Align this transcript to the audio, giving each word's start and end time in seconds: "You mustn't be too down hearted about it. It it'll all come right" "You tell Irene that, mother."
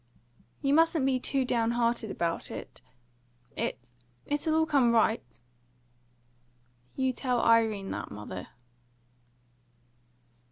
"You 0.63 0.73
mustn't 0.73 1.05
be 1.05 1.19
too 1.19 1.45
down 1.45 1.73
hearted 1.77 2.09
about 2.09 2.49
it. 2.49 2.81
It 3.55 3.91
it'll 4.25 4.55
all 4.55 4.65
come 4.65 4.89
right" 4.89 5.21
"You 6.95 7.13
tell 7.13 7.39
Irene 7.39 7.91
that, 7.91 8.09
mother." 8.09 8.47